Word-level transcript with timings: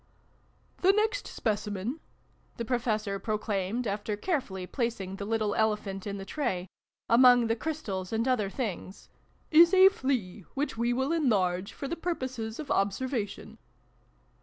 "The 0.81 0.93
next 0.93 1.27
Specimen," 1.27 1.99
the 2.57 2.65
Professor 2.65 3.19
pro 3.19 3.37
claimed, 3.37 3.85
after 3.85 4.17
carefully 4.17 4.65
placing 4.65 5.17
the 5.17 5.25
little 5.25 5.53
Ele 5.53 5.75
phant 5.75 6.07
in 6.07 6.17
the 6.17 6.25
tray, 6.25 6.67
among 7.07 7.45
the 7.45 7.55
Crystals 7.55 8.11
and 8.11 8.27
other 8.27 8.49
Things," 8.49 9.09
is 9.61 9.75
a 9.75 9.89
Flea, 9.89 10.43
which 10.55 10.75
we 10.75 10.91
will 10.91 11.11
enlarge 11.11 11.71
for 11.71 11.87
the 11.87 11.95
purposes 11.95 12.57
of 12.59 12.71
observation." 12.71 13.59